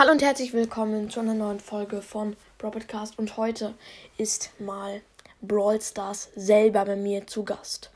[0.00, 3.74] Hallo und herzlich willkommen zu einer neuen Folge von Broadcast und heute
[4.16, 5.02] ist mal
[5.42, 7.90] Brawl Stars selber bei mir zu Gast.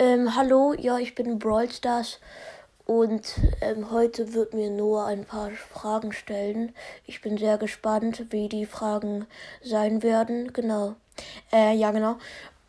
[0.00, 2.18] Ähm, hallo, ja, ich bin Brawl Stars
[2.84, 6.74] und ähm, heute wird mir Noah ein paar Fragen stellen.
[7.06, 9.28] Ich bin sehr gespannt, wie die Fragen
[9.62, 10.52] sein werden.
[10.52, 10.96] Genau.
[11.52, 12.16] Äh, ja, genau.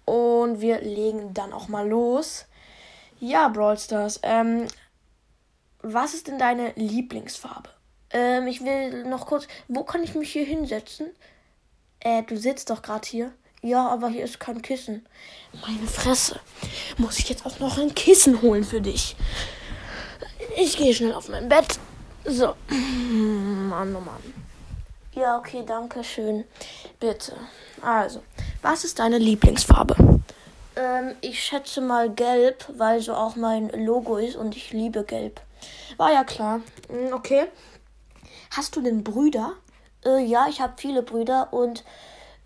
[0.05, 2.45] Und wir legen dann auch mal los.
[3.19, 4.19] Ja, Brawl Stars.
[4.21, 4.67] Ähm,
[5.81, 7.80] was ist denn deine Lieblingsfarbe?
[8.13, 9.47] Ähm, ich will noch kurz.
[9.67, 11.07] Wo kann ich mich hier hinsetzen?
[11.99, 13.31] Äh, du sitzt doch gerade hier.
[13.61, 15.05] Ja, aber hier ist kein Kissen.
[15.61, 16.39] Meine Fresse.
[16.97, 19.15] Muss ich jetzt auch noch ein Kissen holen für dich?
[20.57, 21.79] Ich gehe schnell auf mein Bett.
[22.25, 22.55] So.
[22.69, 24.33] Mann, oh Mann.
[25.13, 26.45] Ja, okay, danke schön.
[26.99, 27.35] Bitte.
[27.81, 28.23] Also,
[28.61, 30.21] was ist deine Lieblingsfarbe?
[30.75, 35.41] Ähm, ich schätze mal gelb, weil so auch mein Logo ist und ich liebe gelb.
[35.97, 36.61] War ja klar.
[36.89, 37.45] Hm, okay.
[38.51, 39.53] Hast du denn Brüder?
[40.05, 41.85] Äh, ja, ich habe viele Brüder und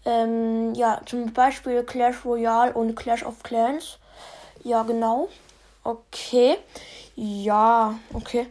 [0.05, 3.97] ähm, ja, zum Beispiel Clash Royale und Clash of Clans.
[4.63, 5.29] Ja, genau.
[5.83, 6.57] Okay.
[7.15, 8.45] Ja, okay.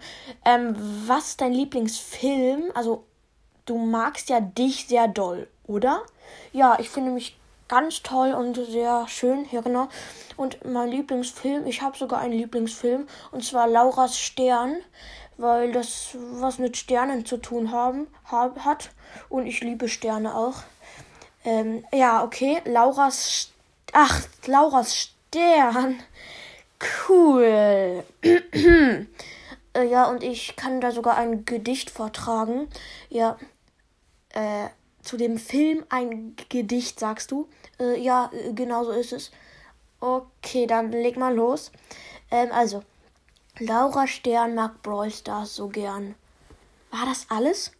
[0.45, 0.75] Ähm,
[1.07, 2.73] was ist dein Lieblingsfilm?
[2.75, 3.05] Also,
[3.67, 6.03] du magst ja dich sehr doll, oder?
[6.53, 7.37] Ja, ich finde mich
[7.69, 9.47] ganz toll und sehr schön.
[9.53, 9.89] Ja, genau.
[10.37, 14.77] Und mein Lieblingsfilm, ich habe sogar einen Lieblingsfilm, und zwar Lauras Stern
[15.37, 18.91] weil das was mit Sternen zu tun haben, hab, hat.
[19.29, 20.63] Und ich liebe Sterne auch.
[21.45, 22.61] Ähm, ja, okay.
[22.65, 23.53] Lauras.
[23.93, 26.01] Ach, Lauras Stern.
[27.09, 28.05] Cool.
[28.23, 32.69] äh, ja, und ich kann da sogar ein Gedicht vortragen.
[33.09, 33.37] Ja.
[34.31, 34.69] Äh,
[35.03, 37.49] zu dem Film ein Gedicht, sagst du?
[37.79, 39.31] Äh, ja, genau so ist es.
[40.01, 41.71] Okay, dann leg mal los.
[42.31, 42.83] Ähm, also.
[43.61, 46.17] Laura Stern mag Brawl Stars so gern.
[46.91, 47.71] War das alles?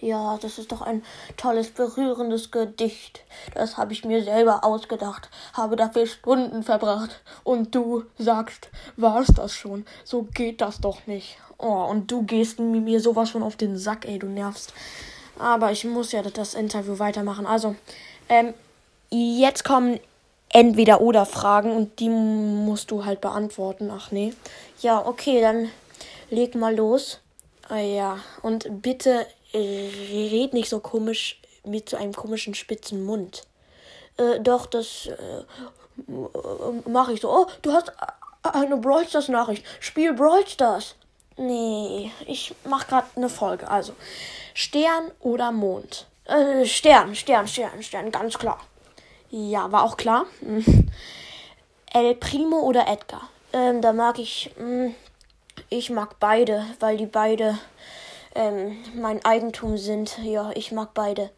[0.00, 1.02] Ja, das ist doch ein
[1.36, 3.24] tolles, berührendes Gedicht.
[3.52, 7.20] Das habe ich mir selber ausgedacht, habe dafür Stunden verbracht.
[7.44, 9.84] Und du sagst, war's das schon?
[10.02, 11.36] So geht das doch nicht.
[11.58, 14.72] Oh, und du gehst mir sowas von auf den Sack, ey, du nervst.
[15.38, 17.44] Aber ich muss ja das Interview weitermachen.
[17.44, 17.76] Also,
[18.30, 18.54] ähm,
[19.10, 20.00] jetzt kommen
[20.50, 23.90] entweder oder Fragen und die musst du halt beantworten.
[23.92, 24.32] Ach nee.
[24.80, 25.70] Ja, okay, dann
[26.30, 27.20] leg mal los.
[27.68, 33.42] Ah, ja, und bitte red nicht so komisch mit so einem komischen spitzen Mund.
[34.16, 35.44] Äh, doch, das äh,
[36.88, 37.30] mache ich so.
[37.30, 37.92] Oh, du hast
[38.42, 39.64] eine Brawl Stars Nachricht.
[39.80, 40.94] Spiel Brawl Stars.
[41.36, 43.68] Nee, ich mach gerade eine Folge.
[43.70, 43.92] Also,
[44.54, 46.06] Stern oder Mond?
[46.24, 48.58] Äh, Stern, Stern, Stern, Stern, ganz klar.
[49.30, 50.24] Ja, war auch klar.
[50.40, 50.88] Hm.
[51.92, 53.28] El Primo oder Edgar?
[53.52, 54.50] Ähm, da mag ich.
[54.58, 54.92] Mh,
[55.68, 57.58] ich mag beide, weil die beide
[58.34, 60.18] ähm, mein Eigentum sind.
[60.22, 61.30] Ja, ich mag beide.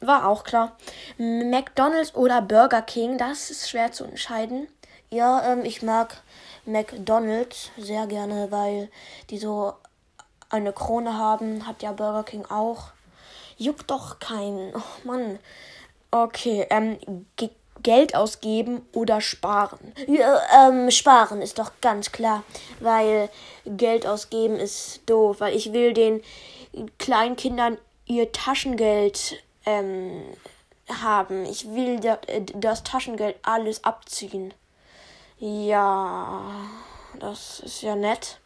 [0.00, 0.76] War auch klar.
[1.18, 4.68] McDonald's oder Burger King, das ist schwer zu entscheiden.
[5.10, 6.22] Ja, ähm, ich mag
[6.66, 8.90] McDonald's sehr gerne, weil
[9.30, 9.74] die so
[10.50, 11.66] eine Krone haben.
[11.66, 12.92] Hat ja Burger King auch.
[13.56, 14.74] Juckt doch keinen.
[14.74, 15.38] Oh Mann.
[16.14, 16.96] Okay, ähm,
[17.82, 19.92] Geld ausgeben oder sparen?
[20.06, 22.44] Ja, ähm, sparen ist doch ganz klar,
[22.78, 23.28] weil
[23.66, 26.22] Geld ausgeben ist doof, weil ich will den
[26.98, 30.22] kleinen Kindern ihr Taschengeld ähm,
[30.88, 31.46] haben.
[31.46, 34.54] Ich will das Taschengeld alles abziehen.
[35.40, 36.44] Ja,
[37.18, 38.38] das ist ja nett.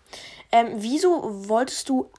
[0.52, 1.20] Ähm, wieso
[1.50, 2.10] wolltest du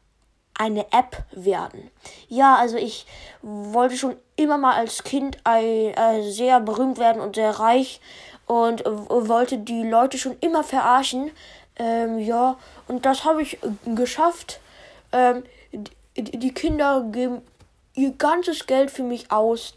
[0.60, 1.90] eine App werden.
[2.28, 3.08] Ja, also ich
[3.42, 8.02] wollte schon immer mal als Kind äh, sehr berühmt werden und sehr reich
[8.46, 11.32] und wollte die Leute schon immer verarschen.
[11.78, 14.60] Ähm, ja, und das habe ich geschafft.
[15.14, 15.44] Ähm,
[16.18, 17.42] die, die Kinder geben
[17.96, 19.76] ihr ganzes Geld für mich aus.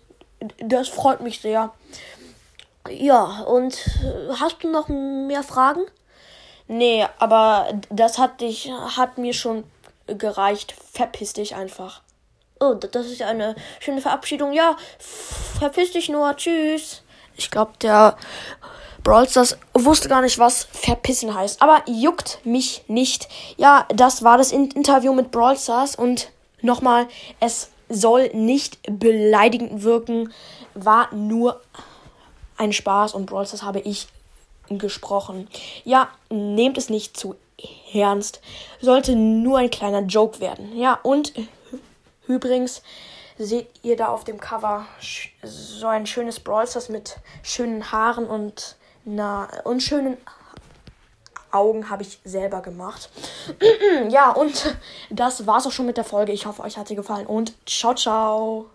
[0.58, 1.72] Das freut mich sehr.
[2.90, 5.82] Ja, und äh, hast du noch mehr Fragen?
[6.66, 9.62] Nee, aber das hat dich, hat mir schon
[10.06, 10.74] gereicht.
[10.92, 12.02] Verpiss dich einfach.
[12.60, 14.52] Oh, das ist ja eine schöne Verabschiedung.
[14.52, 16.36] Ja, verpiss dich nur.
[16.36, 17.02] Tschüss.
[17.36, 18.16] Ich glaube, der
[19.02, 21.60] Brawl Stars wusste gar nicht, was verpissen heißt.
[21.60, 23.28] Aber juckt mich nicht.
[23.56, 25.96] Ja, das war das Interview mit Brawl Stars.
[25.96, 26.30] Und
[26.60, 27.08] nochmal,
[27.40, 30.32] es soll nicht beleidigend wirken.
[30.74, 31.60] War nur
[32.56, 34.06] ein Spaß und Brawl Stars habe ich
[34.68, 35.48] gesprochen.
[35.84, 37.34] Ja, nehmt es nicht zu
[37.92, 38.40] ernst.
[38.80, 40.76] Sollte nur ein kleiner Joke werden.
[40.76, 41.32] Ja, und
[42.26, 42.82] übrigens
[43.38, 44.86] seht ihr da auf dem Cover
[45.42, 48.76] so ein schönes Brawl Stars mit schönen Haaren und
[49.06, 50.16] einer unschönen
[51.50, 53.10] Augen habe ich selber gemacht.
[54.08, 54.76] ja, und
[55.10, 56.32] das war's auch schon mit der Folge.
[56.32, 58.70] Ich hoffe, euch hat sie gefallen und ciao, ciao.